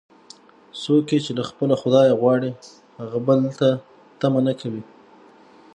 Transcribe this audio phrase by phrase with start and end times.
[0.81, 2.51] څوک یې چې له خپله خدایه غواړي،
[2.99, 3.69] هغه بل ته
[4.19, 4.83] طمعه نه کوي.